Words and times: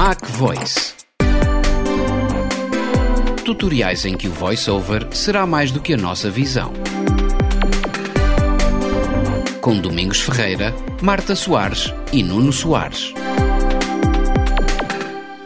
Mac 0.00 0.24
Voice. 0.28 0.94
Tutoriais 3.44 4.06
em 4.06 4.16
que 4.16 4.28
o 4.28 4.30
voiceover 4.30 5.12
será 5.12 5.44
mais 5.44 5.72
do 5.72 5.80
que 5.80 5.92
a 5.92 5.96
nossa 5.96 6.30
visão. 6.30 6.72
Com 9.60 9.80
Domingos 9.80 10.20
Ferreira, 10.20 10.72
Marta 11.02 11.34
Soares 11.34 11.92
e 12.12 12.22
Nuno 12.22 12.52
Soares. 12.52 13.12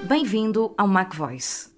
Bem-vindo 0.02 0.74
ao 0.76 0.86
Mac 0.86 1.14
Voice. 1.14 1.70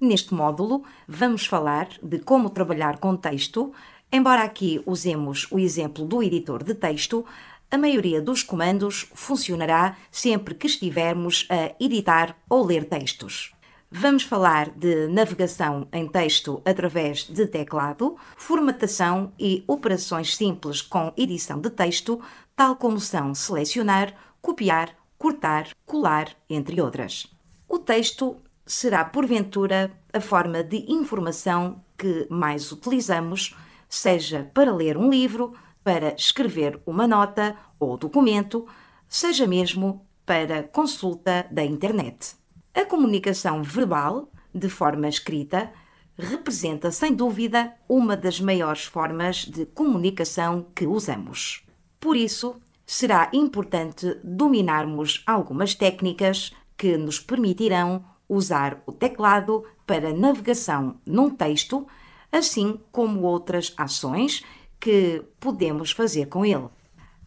Neste 0.00 0.32
módulo, 0.32 0.84
vamos 1.08 1.44
falar 1.44 1.88
de 2.00 2.20
como 2.20 2.50
trabalhar 2.50 2.98
com 2.98 3.16
texto. 3.16 3.72
Embora 4.12 4.44
aqui 4.44 4.80
usemos 4.86 5.48
o 5.50 5.58
exemplo 5.58 6.04
do 6.04 6.22
editor 6.22 6.62
de 6.62 6.74
texto, 6.74 7.24
a 7.72 7.78
maioria 7.78 8.20
dos 8.20 8.42
comandos 8.42 9.08
funcionará 9.14 9.96
sempre 10.10 10.54
que 10.54 10.66
estivermos 10.66 11.48
a 11.48 11.74
editar 11.82 12.36
ou 12.46 12.66
ler 12.66 12.84
textos. 12.84 13.54
Vamos 13.90 14.24
falar 14.24 14.68
de 14.70 15.06
navegação 15.08 15.88
em 15.90 16.06
texto 16.06 16.60
através 16.66 17.24
de 17.24 17.46
teclado, 17.46 18.16
formatação 18.36 19.32
e 19.38 19.64
operações 19.66 20.36
simples 20.36 20.82
com 20.82 21.14
edição 21.16 21.58
de 21.58 21.70
texto, 21.70 22.20
tal 22.54 22.76
como 22.76 23.00
são 23.00 23.34
selecionar, 23.34 24.14
copiar, 24.42 24.94
cortar, 25.16 25.68
colar, 25.86 26.28
entre 26.50 26.78
outras. 26.78 27.26
O 27.66 27.78
texto 27.78 28.36
será, 28.66 29.02
porventura, 29.02 29.90
a 30.12 30.20
forma 30.20 30.62
de 30.62 30.84
informação 30.92 31.82
que 31.96 32.26
mais 32.28 32.70
utilizamos, 32.70 33.56
seja 33.88 34.50
para 34.52 34.74
ler 34.74 34.98
um 34.98 35.08
livro, 35.08 35.54
para 35.84 36.14
escrever 36.14 36.80
uma 36.86 37.06
nota 37.06 37.56
ou 37.78 37.96
documento, 37.96 38.66
seja 39.08 39.46
mesmo 39.46 40.06
para 40.24 40.62
consulta 40.62 41.46
da 41.50 41.64
internet. 41.64 42.36
A 42.74 42.84
comunicação 42.84 43.62
verbal, 43.62 44.30
de 44.54 44.68
forma 44.68 45.08
escrita, 45.08 45.72
representa 46.16 46.90
sem 46.90 47.14
dúvida 47.14 47.74
uma 47.88 48.16
das 48.16 48.40
maiores 48.40 48.84
formas 48.84 49.44
de 49.44 49.66
comunicação 49.66 50.66
que 50.74 50.86
usamos. 50.86 51.64
Por 51.98 52.16
isso, 52.16 52.56
será 52.86 53.30
importante 53.32 54.18
dominarmos 54.22 55.22
algumas 55.26 55.74
técnicas 55.74 56.52
que 56.76 56.96
nos 56.96 57.18
permitirão 57.18 58.04
usar 58.28 58.82
o 58.86 58.92
teclado 58.92 59.64
para 59.86 60.12
navegação 60.12 60.96
num 61.04 61.30
texto, 61.30 61.86
assim 62.30 62.80
como 62.90 63.22
outras 63.22 63.74
ações 63.76 64.42
que 64.82 65.24
podemos 65.38 65.92
fazer 65.92 66.26
com 66.26 66.44
ele. 66.44 66.68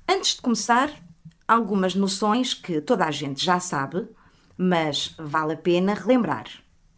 Antes 0.06 0.36
de 0.36 0.42
começar, 0.42 0.92
algumas 1.48 1.96
noções 1.96 2.54
que 2.54 2.82
toda 2.82 3.06
a 3.06 3.12
gente 3.12 3.44
já 3.44 3.62
sabe, 3.62 4.10
mas 4.58 5.16
vale 5.18 5.54
a 5.54 5.58
pena 5.58 5.94
relembrar. 5.94 6.48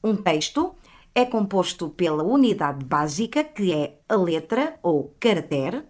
Um 0.04 0.16
texto 0.16 0.76
é 1.14 1.24
composto 1.26 1.90
pela 1.92 2.24
unidade 2.24 2.84
básica, 2.84 3.44
que 3.44 3.72
é 3.72 4.00
a 4.10 4.16
letra 4.16 4.80
ou 4.82 5.16
caractere. 5.20 5.84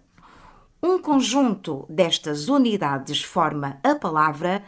Um 0.82 0.98
conjunto 0.98 1.86
destas 1.88 2.48
unidades 2.48 3.22
forma 3.22 3.80
a 3.82 3.94
palavra 3.94 4.62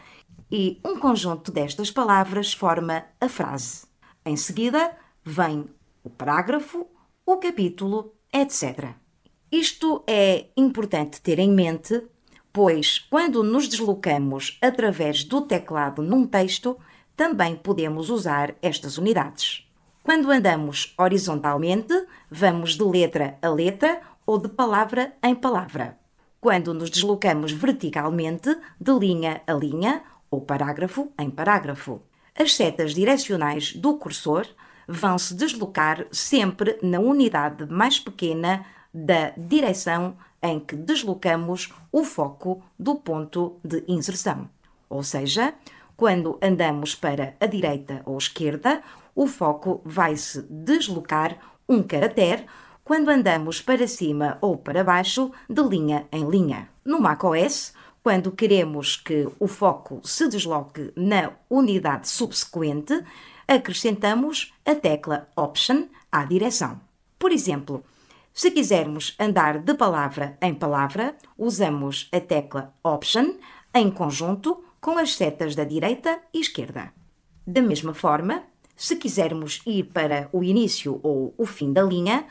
e 0.51 0.81
um 0.83 0.97
conjunto 0.97 1.51
destas 1.51 1.91
palavras 1.91 2.53
forma 2.53 3.05
a 3.19 3.29
frase. 3.29 3.85
Em 4.25 4.35
seguida, 4.35 4.97
vem 5.23 5.69
o 6.03 6.09
parágrafo, 6.09 6.87
o 7.23 7.37
capítulo, 7.37 8.15
etc. 8.33 9.00
Isto 9.51 10.01
é 10.07 10.45
importante 10.55 11.19
ter 11.19 11.37
em 11.37 11.51
mente, 11.51 12.01
pois 12.53 12.99
quando 12.99 13.43
nos 13.43 13.67
deslocamos 13.67 14.57
através 14.61 15.25
do 15.25 15.41
teclado 15.41 16.01
num 16.01 16.25
texto, 16.25 16.77
também 17.17 17.57
podemos 17.57 18.09
usar 18.09 18.55
estas 18.61 18.97
unidades. 18.97 19.69
Quando 20.03 20.31
andamos 20.31 20.93
horizontalmente, 20.97 21.93
vamos 22.29 22.77
de 22.77 22.83
letra 22.85 23.37
a 23.41 23.49
letra 23.49 23.99
ou 24.25 24.37
de 24.37 24.47
palavra 24.47 25.13
em 25.21 25.35
palavra. 25.35 25.99
Quando 26.39 26.73
nos 26.73 26.89
deslocamos 26.89 27.51
verticalmente, 27.51 28.57
de 28.79 28.91
linha 28.93 29.41
a 29.45 29.51
linha 29.51 30.01
ou 30.31 30.39
parágrafo 30.39 31.11
em 31.19 31.29
parágrafo. 31.29 32.01
As 32.33 32.55
setas 32.55 32.95
direcionais 32.95 33.73
do 33.75 33.97
cursor 33.97 34.47
vão 34.87 35.17
se 35.19 35.35
deslocar 35.35 36.07
sempre 36.09 36.79
na 36.81 37.01
unidade 37.01 37.65
mais 37.69 37.99
pequena 37.99 38.65
da 38.93 39.31
direção 39.37 40.15
em 40.41 40.59
que 40.59 40.75
deslocamos 40.75 41.73
o 41.91 42.03
foco 42.03 42.63
do 42.77 42.95
ponto 42.95 43.57
de 43.63 43.83
inserção. 43.87 44.49
Ou 44.89 45.03
seja, 45.03 45.53
quando 45.95 46.37
andamos 46.41 46.95
para 46.95 47.35
a 47.39 47.45
direita 47.45 48.01
ou 48.05 48.17
esquerda, 48.17 48.81
o 49.15 49.27
foco 49.27 49.81
vai 49.85 50.15
se 50.15 50.41
deslocar 50.49 51.37
um 51.67 51.83
caractere 51.83 52.45
quando 52.83 53.09
andamos 53.09 53.61
para 53.61 53.87
cima 53.87 54.37
ou 54.41 54.57
para 54.57 54.83
baixo, 54.83 55.31
de 55.49 55.61
linha 55.61 56.07
em 56.11 56.27
linha. 56.27 56.67
No 56.83 56.99
macOS, 56.99 57.73
quando 58.03 58.31
queremos 58.31 58.97
que 58.97 59.27
o 59.39 59.47
foco 59.47 60.01
se 60.03 60.27
desloque 60.27 60.91
na 60.95 61.31
unidade 61.49 62.09
subsequente, 62.09 63.03
acrescentamos 63.47 64.53
a 64.65 64.73
tecla 64.73 65.29
Option 65.35 65.87
à 66.11 66.25
direção. 66.25 66.81
Por 67.19 67.31
exemplo, 67.31 67.83
se 68.33 68.51
quisermos 68.51 69.15
andar 69.19 69.59
de 69.59 69.73
palavra 69.73 70.37
em 70.41 70.53
palavra, 70.53 71.15
usamos 71.37 72.09
a 72.11 72.19
tecla 72.19 72.73
Option 72.83 73.35
em 73.73 73.91
conjunto 73.91 74.63
com 74.79 74.97
as 74.97 75.15
setas 75.15 75.55
da 75.55 75.63
direita 75.63 76.19
e 76.33 76.39
esquerda. 76.39 76.93
Da 77.45 77.61
mesma 77.61 77.93
forma, 77.93 78.43
se 78.75 78.95
quisermos 78.95 79.61
ir 79.65 79.83
para 79.85 80.29
o 80.31 80.43
início 80.43 80.99
ou 81.03 81.33
o 81.37 81.45
fim 81.45 81.73
da 81.73 81.83
linha, 81.83 82.25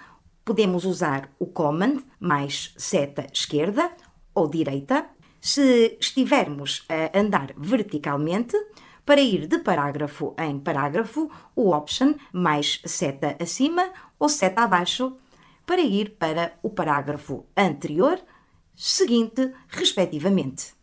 podemos 0.45 0.85
usar 0.85 1.31
o 1.39 1.47
Command 1.47 2.03
mais 2.19 2.75
seta 2.77 3.27
esquerda 3.33 3.91
ou 4.35 4.49
direita 4.49 5.07
se 5.41 5.97
estivermos 6.01 6.85
a 6.89 7.19
andar 7.19 7.55
verticalmente, 7.57 8.57
para 9.07 9.21
ir 9.21 9.47
de 9.47 9.59
parágrafo 9.59 10.35
em 10.39 10.59
parágrafo, 10.61 11.31
o 11.57 11.71
Option 11.71 12.15
mais 12.33 12.81
seta 12.85 13.37
acima 13.41 13.91
ou 14.19 14.29
seta 14.29 14.63
abaixo, 14.63 15.17
para 15.71 15.83
ir 15.83 16.17
para 16.19 16.59
o 16.65 16.69
parágrafo 16.69 17.47
anterior, 17.57 18.21
seguinte, 18.75 19.55
respectivamente. 19.69 20.75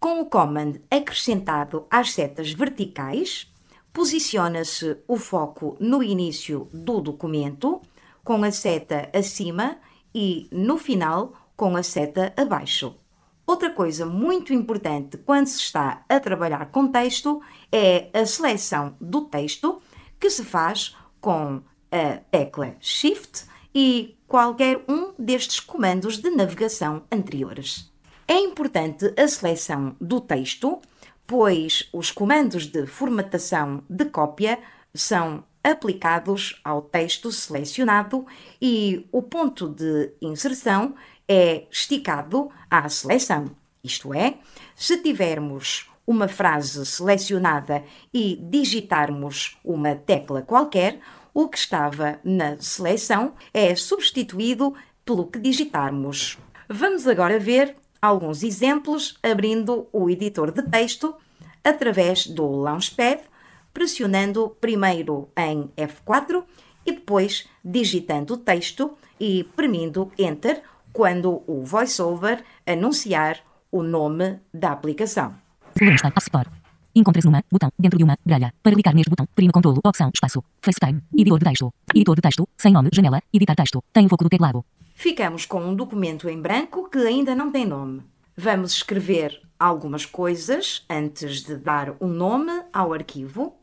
Com 0.00 0.20
o 0.20 0.26
Command 0.26 0.80
acrescentado 0.90 1.86
às 1.88 2.10
setas 2.10 2.52
verticais, 2.52 3.48
posiciona-se 3.92 4.96
o 5.06 5.16
foco 5.16 5.76
no 5.78 6.02
início 6.02 6.68
do 6.72 7.00
documento 7.00 7.80
com 8.24 8.42
a 8.42 8.50
seta 8.50 9.08
acima 9.16 9.78
e, 10.12 10.48
no 10.50 10.78
final, 10.78 11.32
com 11.54 11.76
a 11.76 11.82
seta 11.84 12.34
abaixo. 12.36 12.98
Outra 13.46 13.70
coisa 13.70 14.04
muito 14.04 14.52
importante 14.52 15.16
quando 15.16 15.46
se 15.46 15.60
está 15.60 16.04
a 16.08 16.18
trabalhar 16.18 16.72
com 16.72 16.90
texto 16.90 17.40
é 17.70 18.10
a 18.12 18.26
seleção 18.26 18.96
do 19.00 19.20
texto 19.22 19.80
que 20.18 20.30
se 20.30 20.44
faz 20.44 20.96
com 21.20 21.62
a 21.90 22.16
tecla 22.30 22.76
Shift 22.80 23.46
e 23.74 24.16
qualquer 24.26 24.84
um 24.88 25.12
destes 25.18 25.60
comandos 25.60 26.18
de 26.18 26.30
navegação 26.30 27.02
anteriores. 27.10 27.90
É 28.26 28.38
importante 28.38 29.12
a 29.16 29.26
seleção 29.26 29.96
do 30.00 30.20
texto, 30.20 30.80
pois 31.26 31.88
os 31.92 32.10
comandos 32.10 32.66
de 32.66 32.86
formatação 32.86 33.82
de 33.88 34.04
cópia 34.06 34.58
são 34.94 35.44
aplicados 35.62 36.60
ao 36.64 36.82
texto 36.82 37.32
selecionado 37.32 38.26
e 38.60 39.06
o 39.12 39.22
ponto 39.22 39.68
de 39.68 40.12
inserção 40.20 40.94
é 41.26 41.66
esticado 41.70 42.50
à 42.70 42.88
seleção. 42.88 43.50
Isto 43.82 44.12
é, 44.14 44.38
se 44.74 44.98
tivermos 44.98 45.90
uma 46.08 46.26
frase 46.26 46.86
selecionada 46.86 47.84
e 48.14 48.40
digitarmos 48.50 49.58
uma 49.62 49.94
tecla 49.94 50.40
qualquer, 50.40 51.00
o 51.34 51.46
que 51.46 51.58
estava 51.58 52.18
na 52.24 52.58
seleção 52.58 53.34
é 53.52 53.74
substituído 53.74 54.74
pelo 55.04 55.26
que 55.26 55.38
digitarmos. 55.38 56.38
Vamos 56.66 57.06
agora 57.06 57.38
ver 57.38 57.76
alguns 58.00 58.42
exemplos 58.42 59.18
abrindo 59.22 59.86
o 59.92 60.08
editor 60.08 60.50
de 60.50 60.62
texto 60.62 61.14
através 61.62 62.26
do 62.26 62.46
Launchpad 62.52 63.20
pressionando 63.74 64.56
primeiro 64.58 65.28
em 65.36 65.70
F4 65.76 66.42
e 66.86 66.92
depois 66.92 67.46
digitando 67.62 68.32
o 68.32 68.38
texto 68.38 68.96
e 69.20 69.44
premindo 69.54 70.10
Enter 70.18 70.62
quando 70.90 71.42
o 71.46 71.62
VoiceOver 71.62 72.42
anunciar 72.66 73.40
o 73.70 73.82
nome 73.82 74.40
da 74.54 74.72
aplicação. 74.72 75.47
Encontre-se 76.94 77.26
numa, 77.26 77.44
botão, 77.50 77.70
dentro 77.78 77.96
de 77.96 78.04
uma, 78.04 78.18
grelha. 78.26 78.52
Para 78.62 78.72
clicar 78.72 78.94
neste 78.94 79.10
botão, 79.10 79.26
prima 79.34 79.52
controlo, 79.52 79.80
opção, 79.84 80.10
espaço, 80.12 80.42
FaceTime, 80.60 81.00
editor 81.16 81.38
de 81.38 81.44
texto. 81.44 81.72
Editor 81.94 82.16
de 82.16 82.22
texto, 82.22 82.48
sem 82.56 82.72
nome, 82.72 82.90
janela, 82.92 83.22
editar 83.32 83.54
texto. 83.54 83.82
Tem 83.92 84.06
o 84.06 84.08
foco 84.08 84.24
do 84.24 84.30
teclado. 84.30 84.64
Ficamos 84.94 85.46
com 85.46 85.60
um 85.60 85.76
documento 85.76 86.28
em 86.28 86.40
branco 86.40 86.88
que 86.90 86.98
ainda 86.98 87.34
não 87.34 87.52
tem 87.52 87.64
nome. 87.64 88.02
Vamos 88.36 88.72
escrever 88.72 89.40
algumas 89.58 90.06
coisas 90.06 90.84
antes 90.90 91.42
de 91.42 91.56
dar 91.56 91.94
um 92.00 92.08
nome 92.08 92.52
ao 92.72 92.92
arquivo 92.92 93.56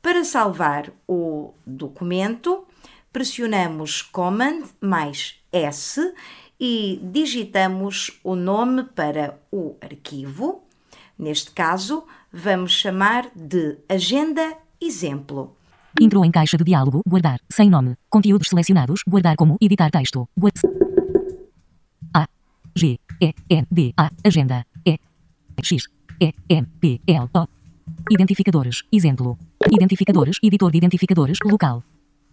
Para 0.03 0.25
salvar 0.25 0.93
o 1.09 1.55
documento, 1.67 2.67
pressionamos 3.13 4.03
Command 4.03 4.65
mais 4.81 5.37
S 5.53 6.01
e 6.59 7.01
digitamos 7.03 8.21
o 8.25 8.35
nome 8.35 8.85
para 8.85 9.39
o 9.51 9.77
arquivo. 9.81 10.65
Neste 11.19 11.51
caso, 11.51 12.05
vamos 12.33 12.73
chamar 12.73 13.31
de 13.35 13.79
Agenda 13.89 14.57
Exemplo. 14.81 15.57
Entrou 16.01 16.25
em 16.25 16.31
caixa 16.31 16.57
de 16.57 16.65
diálogo. 16.65 17.03
Guardar. 17.07 17.41
Sem 17.51 17.69
nome. 17.69 17.97
Conteúdos 18.09 18.49
selecionados. 18.49 19.03
Guardar 19.07 19.37
como. 19.37 19.57
Editar 19.61 19.91
texto. 19.91 20.29
A. 22.15 22.27
G. 22.75 22.99
E. 23.21 23.35
N. 23.49 23.67
D. 23.71 23.93
A. 23.97 24.11
Agenda. 24.25 24.67
E. 24.87 24.99
X. 25.63 25.89
E. 26.19 26.33
M. 26.49 26.67
P. 26.81 27.01
L. 27.07 27.29
O. 27.35 27.47
Identificadores. 28.11 28.83
Exemplo. 28.91 29.39
Identificadores. 29.71 30.39
Editor 30.43 30.73
de 30.73 30.79
identificadores. 30.79 31.39
Local. 31.45 31.85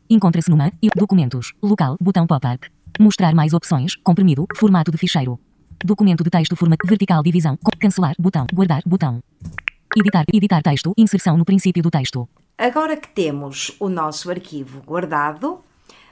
Encontra-se 0.10 0.50
numa. 0.50 0.72
E. 0.82 0.90
Documentos. 0.96 1.54
Local. 1.62 1.96
Botão 2.02 2.26
pop-up. 2.26 2.68
Mostrar 3.00 3.36
mais 3.36 3.54
opções. 3.54 3.96
Comprimido. 3.96 4.48
Formato 4.56 4.92
de 4.92 4.98
ficheiro. 4.98 5.40
Documento 5.86 6.24
de 6.24 6.30
texto 6.32 6.56
forma 6.56 6.76
vertical 6.84 7.22
divisão. 7.22 7.58
Cancelar. 7.80 8.16
Botão. 8.18 8.48
Guardar. 8.52 8.82
Botão. 8.86 9.20
Editar. 9.96 10.26
Editar 10.34 10.64
texto. 10.64 10.94
Inserção 10.98 11.38
no 11.38 11.46
princípio 11.46 11.84
do 11.84 11.92
texto. 11.92 12.28
Agora 12.58 12.98
que 12.98 13.08
temos 13.08 13.76
o 13.80 13.88
nosso 13.88 14.30
arquivo 14.32 14.82
guardado, 14.82 15.60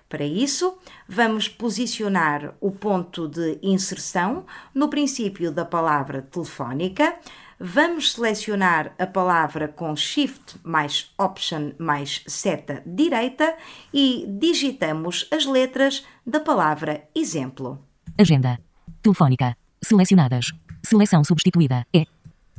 Para 0.07 0.23
isso, 0.23 0.77
vamos 1.09 1.47
posicionar 1.47 2.55
o 2.61 2.71
ponto 2.71 3.27
de 3.27 3.59
inserção 3.61 4.45
no 4.73 4.87
princípio 4.87 5.51
da 5.51 5.65
palavra 5.65 6.21
telefónica. 6.21 7.15
Vamos 7.59 8.11
selecionar 8.13 8.93
a 8.99 9.07
palavra 9.07 9.67
com 9.67 9.95
Shift 9.95 10.57
mais 10.63 11.13
Option 11.17 11.71
mais 11.77 12.23
seta 12.27 12.83
direita 12.85 13.55
e 13.93 14.25
digitamos 14.27 15.27
as 15.31 15.45
letras 15.45 16.05
da 16.25 16.39
palavra 16.39 17.07
exemplo. 17.15 17.79
Agenda. 18.17 18.59
Telefónica. 19.01 19.57
Selecionadas. 19.83 20.51
Seleção 20.83 21.23
substituída. 21.23 21.85
E. 21.93 22.05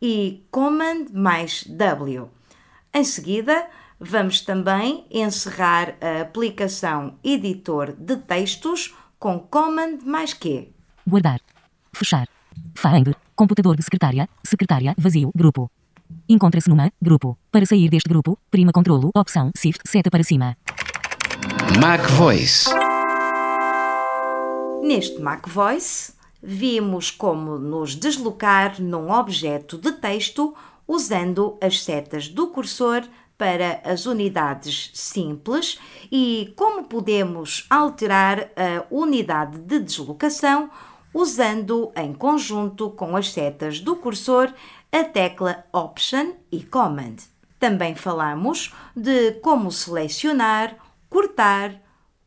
e 0.00 0.46
Command 0.50 1.06
mais 1.10 1.64
W. 1.64 2.28
Em 2.92 3.02
seguida, 3.02 3.66
vamos 3.98 4.42
também 4.42 5.06
encerrar 5.10 5.96
a 6.02 6.20
aplicação 6.20 7.14
Editor 7.24 7.94
de 7.98 8.16
Textos 8.18 8.94
com 9.18 9.40
Command 9.40 10.00
mais 10.04 10.34
Q. 10.34 10.68
Guardar. 11.06 11.40
Fechar. 11.94 12.28
Find. 12.74 13.14
Computador 13.34 13.74
de 13.74 13.82
secretária. 13.82 14.28
Secretária. 14.44 14.94
Vazio. 14.98 15.30
Grupo. 15.34 15.70
Encontra-se 16.28 16.68
numa. 16.68 16.92
Grupo. 17.00 17.38
Para 17.50 17.64
sair 17.64 17.88
deste 17.88 18.08
grupo, 18.08 18.38
prima 18.50 18.70
controlo. 18.70 19.10
Opção. 19.14 19.50
Shift. 19.56 19.80
Seta 19.86 20.10
para 20.10 20.22
cima. 20.22 20.58
Mac 21.80 22.06
Voice. 22.10 22.68
Neste 24.86 25.20
MacVoice, 25.20 26.12
vimos 26.40 27.10
como 27.10 27.58
nos 27.58 27.96
deslocar 27.96 28.80
num 28.80 29.10
objeto 29.10 29.76
de 29.76 29.90
texto 29.90 30.54
usando 30.86 31.58
as 31.60 31.82
setas 31.82 32.28
do 32.28 32.46
cursor 32.46 33.02
para 33.36 33.80
as 33.82 34.06
unidades 34.06 34.92
simples 34.94 35.76
e 36.10 36.54
como 36.54 36.84
podemos 36.84 37.66
alterar 37.68 38.52
a 38.54 38.86
unidade 38.88 39.58
de 39.58 39.80
deslocação 39.80 40.70
usando 41.12 41.90
em 41.96 42.14
conjunto 42.14 42.90
com 42.90 43.16
as 43.16 43.32
setas 43.32 43.80
do 43.80 43.96
cursor 43.96 44.54
a 44.92 45.02
tecla 45.02 45.64
Option 45.72 46.34
e 46.52 46.62
Command. 46.62 47.16
Também 47.58 47.96
falamos 47.96 48.72
de 48.94 49.32
como 49.42 49.72
selecionar, 49.72 50.76
cortar, 51.10 51.74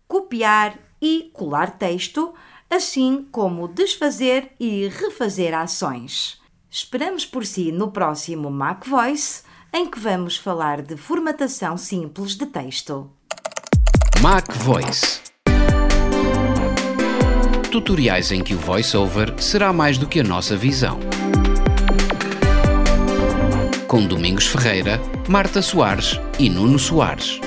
copiar 0.10 0.78
e 1.02 1.32
colar 1.34 1.78
texto, 1.78 2.34
assim 2.70 3.26
como 3.32 3.68
desfazer 3.68 4.52
e 4.60 4.88
refazer 4.88 5.54
ações. 5.54 6.40
Esperamos 6.70 7.26
por 7.26 7.46
si 7.46 7.72
no 7.72 7.92
próximo 7.92 8.52
Mac 8.52 8.86
Voice, 8.86 9.44
em 9.74 9.90
que 9.90 10.00
vamos 10.00 10.38
falar 10.38 10.82
de 10.82 10.96
formatação 10.96 11.78
simples 11.78 12.36
de 12.36 12.46
texto. 12.46 13.10
Mac 14.22 14.54
Voice. 14.58 15.22
Tutoriais 17.72 18.32
em 18.32 18.44
que 18.44 18.54
o 18.54 18.58
voiceover 18.58 19.34
será 19.42 19.72
mais 19.72 19.98
do 19.98 20.08
que 20.08 20.20
a 20.20 20.24
nossa 20.24 20.56
visão. 20.56 21.00
Com 23.88 24.06
Domingos 24.06 24.46
Ferreira, 24.46 25.00
Marta 25.28 25.62
Soares 25.62 26.20
e 26.38 26.50
Nuno 26.50 26.78
Soares. 26.78 27.40